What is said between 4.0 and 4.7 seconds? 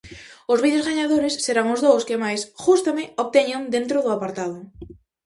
do apartado.